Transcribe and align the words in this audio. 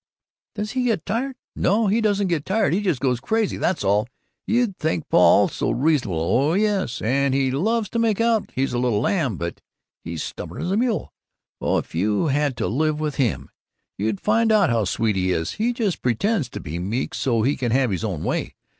"Does 0.55 0.71
he 0.71 0.85
get 0.85 1.05
tired? 1.05 1.35
No, 1.55 1.85
he 1.85 2.01
doesn't 2.01 2.25
get 2.27 2.43
tired, 2.43 2.73
he 2.73 2.81
just 2.81 2.99
goes 2.99 3.19
crazy, 3.19 3.57
that's 3.57 3.83
all! 3.83 4.07
You 4.47 4.73
think 4.79 5.07
Paul 5.09 5.45
is 5.45 5.51
so 5.53 5.69
reasonable, 5.69 6.17
oh, 6.19 6.53
yes, 6.53 7.03
and 7.03 7.35
he 7.35 7.51
loves 7.51 7.87
to 7.89 7.99
make 7.99 8.19
out 8.19 8.49
he's 8.55 8.73
a 8.73 8.79
little 8.79 9.01
lamb, 9.01 9.37
but 9.37 9.61
he's 10.03 10.23
stubborn 10.23 10.63
as 10.63 10.71
a 10.71 10.75
mule. 10.75 11.13
Oh, 11.61 11.77
if 11.77 11.93
you 11.93 12.29
had 12.29 12.57
to 12.57 12.67
live 12.67 12.99
with 12.99 13.17
him! 13.17 13.51
You'd 13.95 14.19
find 14.19 14.51
out 14.51 14.71
how 14.71 14.85
sweet 14.85 15.15
he 15.15 15.31
is! 15.31 15.51
He 15.51 15.71
just 15.71 16.01
pretends 16.01 16.49
to 16.49 16.59
be 16.59 16.79
meek 16.79 17.13
so 17.13 17.43
he 17.43 17.55
can 17.55 17.71
have 17.71 17.91
his 17.91 18.03
own 18.03 18.23
way. 18.23 18.55